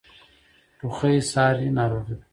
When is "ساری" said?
1.31-1.67